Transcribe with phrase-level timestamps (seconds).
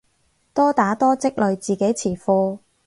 [0.55, 2.57] 多打多積累自己詞庫